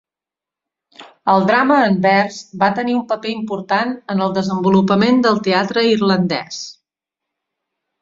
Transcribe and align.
El 1.33 1.45
drama 1.49 1.77
en 1.89 1.97
vers 2.05 2.39
va 2.65 2.71
tenir 2.81 2.97
un 3.01 3.05
paper 3.13 3.35
important 3.35 3.95
en 4.17 4.27
el 4.29 4.35
desenvolupament 4.41 5.23
del 5.29 5.41
teatre 5.51 5.89
irlandès. 5.95 6.63